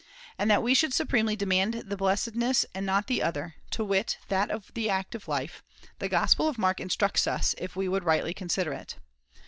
[0.39, 4.49] And that we should supremely demand this blessedness and not the other (to wit that
[4.49, 5.61] of the active life),
[5.99, 8.95] the Gospel of Mark instructs us, if we would rightly consider it.